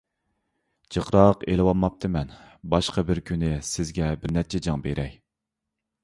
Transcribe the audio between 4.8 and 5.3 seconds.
بېرەي.